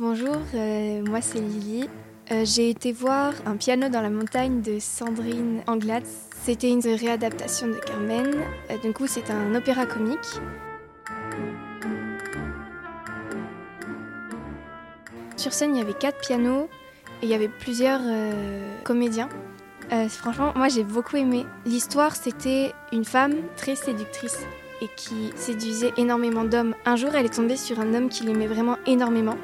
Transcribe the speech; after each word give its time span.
Bonjour, 0.00 0.36
euh, 0.54 1.02
moi 1.04 1.20
c'est 1.20 1.40
Lily. 1.40 1.88
Euh, 2.30 2.44
j'ai 2.44 2.70
été 2.70 2.92
voir 2.92 3.32
un 3.46 3.56
piano 3.56 3.88
dans 3.88 4.00
la 4.00 4.10
montagne 4.10 4.60
de 4.60 4.78
Sandrine 4.78 5.60
Anglade. 5.66 6.04
C'était 6.44 6.70
une 6.70 6.78
réadaptation 6.78 7.66
de 7.66 7.74
Carmen. 7.84 8.32
Euh, 8.70 8.78
du 8.78 8.92
coup, 8.92 9.08
c'est 9.08 9.28
un 9.28 9.56
opéra 9.56 9.86
comique. 9.86 10.18
Sur 15.36 15.52
scène, 15.52 15.74
il 15.74 15.78
y 15.78 15.82
avait 15.82 15.94
quatre 15.94 16.20
pianos 16.20 16.68
et 17.20 17.24
il 17.24 17.28
y 17.28 17.34
avait 17.34 17.48
plusieurs 17.48 18.00
comédiens. 18.84 19.28
franchement, 20.10 20.52
moi 20.54 20.68
j'ai 20.68 20.84
beaucoup 20.84 21.16
aimé. 21.16 21.44
L'histoire, 21.66 22.14
c'était 22.14 22.72
une 22.92 23.04
femme 23.04 23.34
très 23.56 23.74
séductrice 23.74 24.46
et 24.80 24.88
qui 24.96 25.32
séduisait 25.34 25.92
énormément 25.96 26.44
d'hommes. 26.44 26.76
Un 26.86 26.94
jour, 26.94 27.16
elle 27.16 27.26
est 27.26 27.34
tombée 27.34 27.56
sur 27.56 27.80
un 27.80 27.94
homme 27.94 28.08
qui 28.08 28.22
l'aimait 28.22 28.46
vraiment 28.46 28.76
énormément 28.86 29.34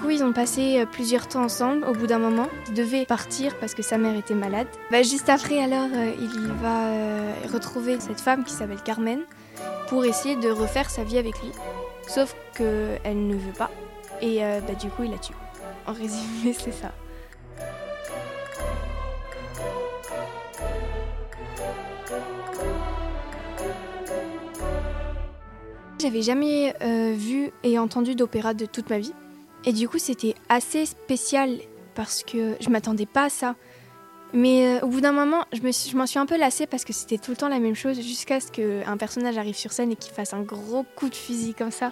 coup, 0.00 0.10
ils 0.10 0.24
ont 0.24 0.32
passé 0.32 0.80
euh, 0.80 0.86
plusieurs 0.86 1.28
temps 1.28 1.44
ensemble. 1.44 1.84
Au 1.84 1.92
bout 1.92 2.06
d'un 2.06 2.18
moment, 2.18 2.48
il 2.68 2.74
devait 2.74 3.04
partir 3.04 3.56
parce 3.58 3.74
que 3.74 3.82
sa 3.82 3.98
mère 3.98 4.16
était 4.16 4.34
malade. 4.34 4.66
Bah, 4.90 5.02
juste 5.02 5.28
après, 5.28 5.62
alors, 5.62 5.88
euh, 5.94 6.12
il 6.18 6.52
va 6.62 6.86
euh, 6.86 7.32
retrouver 7.52 8.00
cette 8.00 8.20
femme 8.20 8.44
qui 8.44 8.52
s'appelle 8.52 8.82
Carmen 8.82 9.20
pour 9.88 10.04
essayer 10.04 10.36
de 10.36 10.50
refaire 10.50 10.90
sa 10.90 11.04
vie 11.04 11.18
avec 11.18 11.40
lui. 11.40 11.50
Sauf 12.06 12.34
qu'elle 12.54 13.26
ne 13.26 13.34
veut 13.34 13.52
pas. 13.56 13.70
Et 14.22 14.40
bah, 14.40 14.74
du 14.74 14.88
coup, 14.90 15.04
il 15.04 15.10
la 15.10 15.18
tue. 15.18 15.32
En 15.86 15.92
résumé, 15.92 16.52
c'est 16.52 16.72
ça. 16.72 16.92
J'avais 26.00 26.22
jamais 26.22 26.74
vu 27.14 27.50
et 27.62 27.78
entendu 27.78 28.14
d'opéra 28.14 28.54
de 28.54 28.66
toute 28.66 28.90
ma 28.90 28.98
vie. 28.98 29.14
Et 29.64 29.72
du 29.72 29.88
coup, 29.88 29.98
c'était 29.98 30.34
assez 30.48 30.86
spécial 30.86 31.58
parce 31.94 32.22
que 32.22 32.56
je 32.60 32.70
m'attendais 32.70 33.06
pas 33.06 33.24
à 33.24 33.28
ça. 33.28 33.56
Mais 34.32 34.78
euh, 34.78 34.84
au 34.84 34.88
bout 34.88 35.00
d'un 35.00 35.12
moment, 35.12 35.44
je 35.52 35.60
m'en 35.96 36.06
suis, 36.06 36.18
un 36.18 36.26
peu 36.26 36.38
lassée 36.38 36.66
parce 36.66 36.84
que 36.84 36.92
c'était 36.92 37.18
tout 37.18 37.32
le 37.32 37.36
temps 37.36 37.48
la 37.48 37.58
même 37.58 37.74
chose 37.74 38.00
jusqu'à 38.00 38.38
ce 38.38 38.50
qu'un 38.52 38.96
personnage 38.96 39.36
arrive 39.36 39.56
sur 39.56 39.72
scène 39.72 39.90
et 39.90 39.96
qu'il 39.96 40.12
fasse 40.12 40.32
un 40.32 40.42
gros 40.42 40.84
coup 40.94 41.08
de 41.08 41.14
fusil 41.14 41.52
comme 41.54 41.72
ça. 41.72 41.90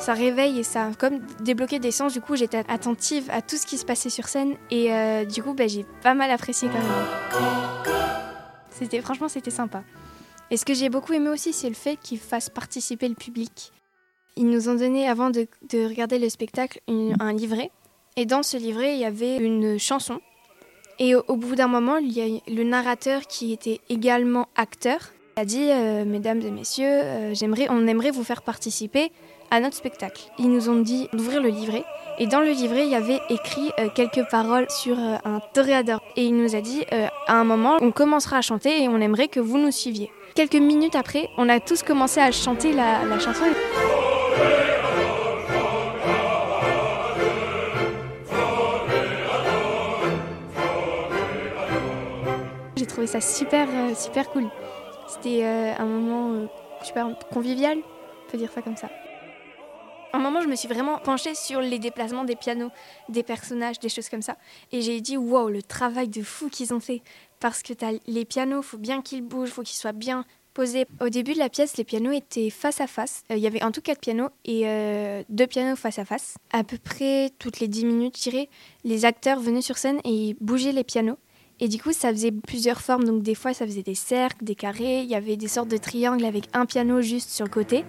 Ça 0.00 0.12
réveille 0.12 0.58
et 0.58 0.62
ça 0.64 0.90
comme 0.98 1.20
débloqué 1.40 1.78
des 1.78 1.92
sens. 1.92 2.12
Du 2.12 2.20
coup, 2.20 2.34
j'étais 2.34 2.64
attentive 2.68 3.30
à 3.30 3.42
tout 3.42 3.56
ce 3.56 3.64
qui 3.64 3.78
se 3.78 3.84
passait 3.84 4.10
sur 4.10 4.26
scène 4.26 4.54
et 4.70 4.92
euh, 4.92 5.24
du 5.24 5.42
coup, 5.42 5.54
bah, 5.54 5.68
j'ai 5.68 5.86
pas 6.02 6.14
mal 6.14 6.30
apprécié 6.30 6.68
quand 6.68 6.78
même. 6.78 7.44
C'était 8.70 9.00
franchement, 9.00 9.28
c'était 9.28 9.50
sympa. 9.50 9.84
Et 10.50 10.56
ce 10.56 10.64
que 10.64 10.74
j'ai 10.74 10.88
beaucoup 10.88 11.12
aimé 11.12 11.28
aussi, 11.28 11.52
c'est 11.52 11.68
le 11.68 11.74
fait 11.74 11.96
qu'il 11.96 12.18
fasse 12.18 12.50
participer 12.50 13.08
le 13.08 13.14
public. 13.14 13.72
Ils 14.36 14.48
nous 14.48 14.68
ont 14.68 14.74
donné, 14.74 15.08
avant 15.08 15.30
de, 15.30 15.46
regarder 15.88 16.18
le 16.18 16.28
spectacle, 16.28 16.80
un 16.88 17.32
livret. 17.32 17.70
Et 18.16 18.26
dans 18.26 18.42
ce 18.42 18.56
livret, 18.56 18.94
il 18.94 19.00
y 19.00 19.04
avait 19.04 19.36
une 19.36 19.78
chanson. 19.78 20.20
Et 20.98 21.14
au, 21.14 21.36
bout 21.36 21.54
d'un 21.54 21.68
moment, 21.68 21.98
il 21.98 22.12
y 22.12 22.20
a 22.20 22.40
le 22.50 22.62
narrateur 22.62 23.22
qui 23.22 23.52
était 23.52 23.80
également 23.88 24.48
acteur. 24.56 25.12
Il 25.38 25.42
a 25.42 25.44
dit, 25.44 25.68
euh, 25.70 26.06
mesdames 26.06 26.40
et 26.40 26.50
messieurs, 26.50 26.86
euh, 26.88 27.34
j'aimerais, 27.34 27.66
on 27.68 27.86
aimerait 27.86 28.10
vous 28.10 28.24
faire 28.24 28.40
participer 28.40 29.12
à 29.50 29.60
notre 29.60 29.76
spectacle. 29.76 30.22
Ils 30.38 30.48
nous 30.48 30.70
ont 30.70 30.80
dit 30.80 31.10
d'ouvrir 31.12 31.42
le 31.42 31.50
livret. 31.50 31.84
Et 32.18 32.26
dans 32.26 32.40
le 32.40 32.52
livret, 32.52 32.86
il 32.86 32.90
y 32.90 32.94
avait 32.94 33.20
écrit 33.28 33.70
euh, 33.78 33.90
quelques 33.94 34.26
paroles 34.30 34.64
sur 34.70 34.96
un 34.98 35.40
toréador. 35.52 36.00
Et 36.16 36.24
il 36.24 36.34
nous 36.42 36.56
a 36.56 36.62
dit, 36.62 36.86
à 37.26 37.34
un 37.34 37.44
moment, 37.44 37.76
on 37.82 37.90
commencera 37.90 38.38
à 38.38 38.40
chanter 38.40 38.82
et 38.82 38.88
on 38.88 38.98
aimerait 38.98 39.28
que 39.28 39.38
vous 39.38 39.58
nous 39.58 39.72
suiviez. 39.72 40.10
Quelques 40.34 40.54
minutes 40.54 40.94
après, 40.94 41.28
on 41.36 41.50
a 41.50 41.60
tous 41.60 41.82
commencé 41.82 42.18
à 42.18 42.32
chanter 42.32 42.72
la, 42.72 43.04
la 43.04 43.18
chanson. 43.18 43.44
J'ai 52.74 52.86
trouvé 52.86 53.06
ça 53.06 53.20
super, 53.20 53.68
super 53.94 54.30
cool. 54.30 54.48
C'était 55.08 55.44
euh, 55.44 55.72
un 55.78 55.84
moment 55.84 56.32
euh, 56.32 56.46
super 56.82 57.08
convivial, 57.32 57.78
on 57.78 58.30
peut 58.30 58.38
dire 58.38 58.50
ça 58.52 58.60
comme 58.60 58.76
ça. 58.76 58.90
un 60.12 60.18
moment, 60.18 60.40
je 60.40 60.48
me 60.48 60.56
suis 60.56 60.68
vraiment 60.68 60.98
penchée 60.98 61.34
sur 61.34 61.60
les 61.60 61.78
déplacements 61.78 62.24
des 62.24 62.34
pianos, 62.34 62.70
des 63.08 63.22
personnages, 63.22 63.78
des 63.78 63.88
choses 63.88 64.08
comme 64.08 64.22
ça. 64.22 64.36
Et 64.72 64.82
j'ai 64.82 65.00
dit, 65.00 65.16
wow, 65.16 65.48
le 65.48 65.62
travail 65.62 66.08
de 66.08 66.22
fou 66.22 66.48
qu'ils 66.48 66.74
ont 66.74 66.80
fait. 66.80 67.02
Parce 67.38 67.62
que 67.62 67.72
les 68.06 68.24
pianos, 68.24 68.62
faut 68.62 68.78
bien 68.78 69.00
qu'ils 69.00 69.22
bougent, 69.22 69.50
faut 69.50 69.62
qu'ils 69.62 69.76
soient 69.76 69.92
bien 69.92 70.24
au 71.00 71.10
début 71.10 71.34
de 71.34 71.38
la 71.38 71.50
pièce, 71.50 71.76
les 71.76 71.84
pianos 71.84 72.12
étaient 72.12 72.48
face 72.48 72.80
à 72.80 72.86
face. 72.86 73.24
Euh, 73.30 73.36
il 73.36 73.42
y 73.42 73.46
avait 73.46 73.62
en 73.62 73.72
tout 73.72 73.82
quatre 73.82 74.00
pianos 74.00 74.30
et 74.46 74.62
deux 75.28 75.46
pianos 75.46 75.76
face 75.76 75.98
à 75.98 76.06
face. 76.06 76.36
À 76.50 76.64
peu 76.64 76.78
près 76.78 77.30
toutes 77.38 77.60
les 77.60 77.68
dix 77.68 77.84
minutes, 77.84 78.16
je 78.18 78.46
les 78.82 79.04
acteurs 79.04 79.38
venaient 79.38 79.60
sur 79.60 79.76
scène 79.76 80.00
et 80.04 80.34
bougeaient 80.40 80.72
les 80.72 80.82
pianos. 80.82 81.18
Et 81.58 81.68
du 81.68 81.80
coup, 81.80 81.92
ça 81.92 82.10
faisait 82.10 82.32
plusieurs 82.32 82.80
formes. 82.80 83.04
Donc 83.04 83.22
des 83.22 83.34
fois, 83.34 83.54
ça 83.54 83.66
faisait 83.66 83.82
des 83.82 83.94
cercles, 83.94 84.44
des 84.44 84.54
carrés. 84.54 85.00
Il 85.00 85.08
y 85.08 85.14
avait 85.14 85.36
des 85.36 85.48
sortes 85.48 85.68
de 85.68 85.78
triangles 85.78 86.24
avec 86.24 86.44
un 86.52 86.66
piano 86.66 87.00
juste 87.00 87.30
sur 87.30 87.46
le 87.46 87.50
côté. 87.50 87.84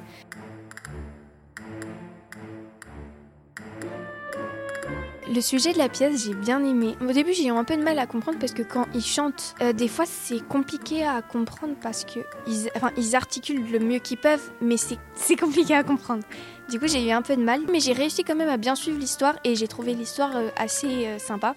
Le 5.29 5.41
sujet 5.41 5.73
de 5.73 5.77
la 5.77 5.89
pièce, 5.89 6.23
j'ai 6.23 6.33
bien 6.33 6.63
aimé. 6.63 6.95
Au 7.01 7.11
début, 7.11 7.33
j'ai 7.33 7.47
eu 7.47 7.51
un 7.51 7.65
peu 7.65 7.75
de 7.75 7.83
mal 7.83 7.99
à 7.99 8.07
comprendre 8.07 8.39
parce 8.39 8.53
que 8.53 8.61
quand 8.61 8.85
ils 8.93 9.03
chantent, 9.03 9.55
euh, 9.61 9.73
des 9.73 9.89
fois 9.89 10.05
c'est 10.05 10.39
compliqué 10.39 11.05
à 11.05 11.21
comprendre 11.21 11.73
parce 11.81 12.05
que 12.05 12.21
ils, 12.47 12.69
enfin, 12.77 12.91
ils 12.95 13.13
articulent 13.13 13.69
le 13.69 13.79
mieux 13.79 13.99
qu'ils 13.99 14.19
peuvent, 14.19 14.51
mais 14.61 14.77
c'est 14.77 15.35
compliqué 15.35 15.75
à 15.75 15.83
comprendre. 15.83 16.23
Du 16.69 16.79
coup, 16.79 16.87
j'ai 16.87 17.05
eu 17.05 17.11
un 17.11 17.21
peu 17.21 17.35
de 17.35 17.43
mal, 17.43 17.61
mais 17.69 17.81
j'ai 17.81 17.91
réussi 17.91 18.23
quand 18.23 18.35
même 18.35 18.47
à 18.47 18.55
bien 18.55 18.75
suivre 18.75 18.97
l'histoire 18.99 19.35
et 19.43 19.55
j'ai 19.55 19.67
trouvé 19.67 19.93
l'histoire 19.93 20.35
euh, 20.37 20.47
assez 20.55 21.07
euh, 21.07 21.19
sympa. 21.19 21.55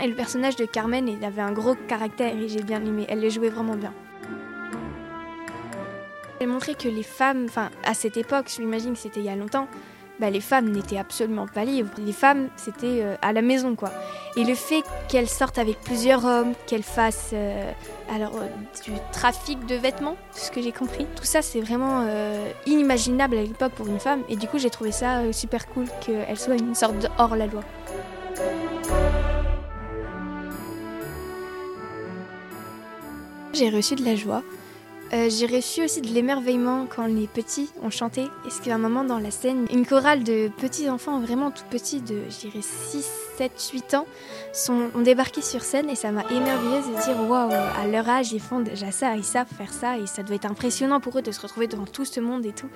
Et 0.00 0.06
le 0.06 0.14
personnage 0.14 0.54
de 0.54 0.64
Carmen, 0.64 1.08
il 1.08 1.24
avait 1.24 1.42
un 1.42 1.52
gros 1.52 1.74
caractère 1.88 2.36
et 2.36 2.48
j'ai 2.48 2.62
bien 2.62 2.84
aimé. 2.84 3.04
Elle 3.08 3.20
le 3.20 3.30
jouait 3.30 3.50
vraiment 3.50 3.74
bien. 3.74 3.92
Elle 6.40 6.46
montrait 6.46 6.74
que 6.74 6.88
les 6.88 7.02
femmes, 7.02 7.46
enfin 7.48 7.70
à 7.84 7.94
cette 7.94 8.16
époque, 8.16 8.46
je 8.54 8.62
m'imagine 8.62 8.92
que 8.92 8.98
c'était 9.00 9.18
il 9.18 9.26
y 9.26 9.28
a 9.28 9.34
longtemps, 9.34 9.66
bah, 10.18 10.30
les 10.30 10.40
femmes 10.40 10.70
n'étaient 10.70 10.98
absolument 10.98 11.46
pas 11.46 11.64
libres. 11.64 11.90
Les 11.98 12.12
femmes, 12.12 12.48
c'était 12.56 13.00
euh, 13.02 13.16
à 13.22 13.32
la 13.32 13.42
maison, 13.42 13.76
quoi. 13.76 13.90
Et 14.36 14.44
le 14.44 14.54
fait 14.54 14.82
qu'elles 15.08 15.28
sortent 15.28 15.58
avec 15.58 15.80
plusieurs 15.80 16.24
hommes, 16.24 16.54
qu'elles 16.66 16.82
fassent 16.82 17.30
euh, 17.34 17.70
alors 18.12 18.36
euh, 18.36 18.46
du 18.84 18.92
trafic 19.12 19.64
de 19.66 19.76
vêtements, 19.76 20.16
ce 20.32 20.50
que 20.50 20.60
j'ai 20.60 20.72
compris, 20.72 21.06
tout 21.14 21.24
ça, 21.24 21.42
c'est 21.42 21.60
vraiment 21.60 22.06
inimaginable 22.66 23.36
à 23.36 23.42
l'époque 23.42 23.72
pour 23.72 23.86
une 23.86 24.00
femme. 24.00 24.22
Et 24.28 24.36
du 24.36 24.48
coup, 24.48 24.58
j'ai 24.58 24.70
trouvé 24.70 24.92
ça 24.92 25.32
super 25.32 25.66
cool 25.68 25.86
qu'elle 26.00 26.38
soit 26.38 26.56
une 26.56 26.74
sorte 26.74 26.98
de 26.98 27.08
hors 27.18 27.36
la 27.36 27.46
loi. 27.46 27.62
J'ai 33.52 33.70
reçu 33.70 33.94
de 33.94 34.04
la 34.04 34.14
joie 34.14 34.42
euh, 35.14 35.30
j'ai 35.30 35.46
reçu 35.46 35.82
aussi 35.82 36.02
de 36.02 36.08
l'émerveillement 36.08 36.86
quand 36.86 37.06
les 37.06 37.26
petits 37.26 37.70
ont 37.82 37.90
chanté. 37.90 38.22
Et 38.46 38.50
ce 38.50 38.60
qu'à 38.60 38.74
un 38.74 38.78
moment 38.78 39.04
dans 39.04 39.18
la 39.18 39.30
scène, 39.30 39.66
une 39.72 39.86
chorale 39.86 40.22
de 40.22 40.48
petits 40.48 40.90
enfants 40.90 41.20
vraiment 41.20 41.50
tout 41.50 41.64
petits, 41.70 42.00
de 42.00 42.24
je 42.28 42.60
6, 42.60 43.06
7, 43.38 43.70
8 43.72 43.94
ans, 43.94 44.06
sont, 44.52 44.90
ont 44.94 45.00
débarqué 45.00 45.40
sur 45.40 45.62
scène 45.62 45.88
et 45.88 45.94
ça 45.94 46.10
m'a 46.10 46.24
émerveillée 46.30 46.80
de 46.80 47.02
dire 47.02 47.30
waouh, 47.30 47.50
à 47.50 47.86
leur 47.86 48.08
âge, 48.08 48.32
ils 48.32 48.40
font 48.40 48.60
déjà 48.60 48.90
ça, 48.90 49.16
ils 49.16 49.24
savent 49.24 49.46
faire 49.46 49.72
ça 49.72 49.96
et 49.96 50.06
ça 50.06 50.22
doit 50.22 50.36
être 50.36 50.50
impressionnant 50.50 51.00
pour 51.00 51.18
eux 51.18 51.22
de 51.22 51.32
se 51.32 51.40
retrouver 51.40 51.68
devant 51.68 51.86
tout 51.86 52.04
ce 52.04 52.20
monde 52.20 52.44
et 52.44 52.52
tout. 52.52 52.68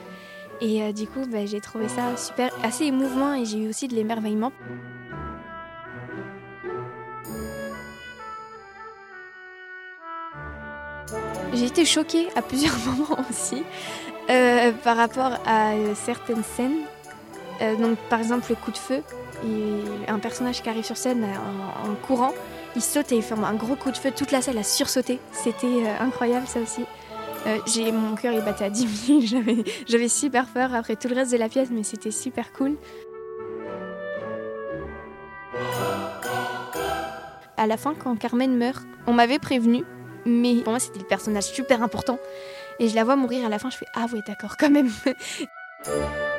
Et 0.63 0.83
euh, 0.83 0.93
du 0.93 1.07
coup, 1.07 1.27
bah, 1.31 1.45
j'ai 1.45 1.61
trouvé 1.61 1.89
ça 1.89 2.17
super, 2.17 2.51
assez 2.63 2.85
émouvant 2.85 3.35
et 3.35 3.45
j'ai 3.45 3.59
eu 3.59 3.69
aussi 3.69 3.89
de 3.89 3.95
l'émerveillement. 3.95 4.53
J'ai 11.53 11.67
été 11.67 11.85
choquée 11.85 12.29
à 12.35 12.43
plusieurs 12.43 12.77
moments 12.87 13.19
aussi 13.29 13.63
euh, 14.31 14.73
par 14.85 14.97
rapport 14.97 15.39
à 15.47 15.73
certaines 15.95 16.45
scènes. 16.45 16.85
Euh, 17.61 17.77
donc, 17.77 17.99
par 18.09 18.19
exemple, 18.19 18.47
le 18.51 18.57
coup 18.57 18.71
de 18.71 18.79
feu. 18.79 19.03
Un 20.07 20.21
personnage 20.21 20.63
qui 20.63 20.69
arrive 20.69 20.85
sur 20.85 20.97
scène 20.97 21.27
en, 21.85 21.95
courant, 22.07 22.33
il 22.77 22.83
saute 22.83 23.11
et 23.11 23.17
il 23.17 23.23
fait 23.23 23.35
un 23.35 23.55
gros 23.55 23.75
coup 23.75 23.91
de 23.91 23.97
feu. 23.97 24.13
Toute 24.15 24.31
la 24.31 24.41
salle 24.41 24.59
a 24.59 24.63
sursauté. 24.63 25.19
C'était 25.33 25.67
euh, 25.67 25.99
incroyable, 26.01 26.47
ça 26.47 26.61
aussi. 26.61 26.85
j'ai 27.67 27.91
mon 27.91 28.15
cœur 28.15 28.33
il 28.35 28.41
battait 28.43 28.67
à 28.67 28.71
10 28.71 29.21
000. 29.31 29.43
J'avais 29.89 30.09
super 30.09 30.47
peur 30.47 30.75
après 30.75 30.95
tout 30.95 31.09
le 31.09 31.17
reste 31.17 31.33
de 31.33 31.39
la 31.39 31.49
pièce, 31.49 31.69
mais 31.73 31.83
c'était 31.83 32.13
super 32.13 32.53
cool. 32.53 32.77
À 37.57 37.67
la 37.67 37.77
fin, 37.77 37.95
quand 37.95 38.17
Carmen 38.17 38.57
meurt, 38.57 38.85
on 39.07 39.13
m'avait 39.13 39.39
prévenu 39.39 39.85
mais 40.25 40.57
pour 40.63 40.73
moi, 40.73 40.81
c'était 40.81 40.99
le 40.99 41.07
personnage 41.07 41.45
super 41.45 41.83
important. 41.83 42.19
Et 42.79 42.89
je 42.89 42.95
la 42.95 43.05
vois 43.05 43.17
mourir 43.17 43.47
à 43.47 43.49
la 43.49 43.59
fin, 43.59 43.71
je 43.71 43.77
fais 43.77 43.87
Ah 43.95 44.07
ouais, 44.13 44.21
d'accord, 44.27 44.57
quand 44.57 44.71
même. 44.71 44.91